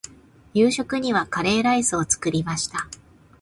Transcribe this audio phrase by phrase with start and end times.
[0.55, 2.87] 夕食にはカレーライスを作りました。